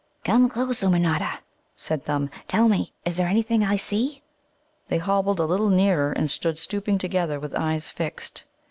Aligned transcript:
"Come 0.23 0.49
close, 0.49 0.81
Ummanodda," 0.81 1.41
said 1.75 2.03
Thumb. 2.05 2.31
"Tell 2.47 2.67
me, 2.67 2.91
is 3.05 3.17
there 3.17 3.27
anything 3.27 3.63
I 3.63 3.75
see?" 3.75 4.23
They 4.87 4.97
hobbled 4.97 5.39
a 5.39 5.45
little 5.45 5.69
nearer, 5.69 6.11
and 6.11 6.27
stood 6.27 6.57
stooping 6.57 6.97
together 6.97 7.39
with 7.39 7.53
eyes 7.53 7.89
fixed. 7.89 8.43